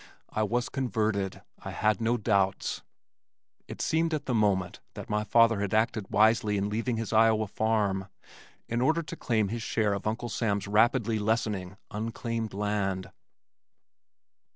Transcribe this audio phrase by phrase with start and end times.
[0.31, 1.43] I was converted.
[1.59, 2.81] I had no doubts.
[3.67, 7.45] It seemed at the moment that my father had acted wisely in leaving his Iowa
[7.45, 8.07] farm
[8.67, 13.11] in order to claim his share of Uncle Sam's rapidly lessening unclaimed land.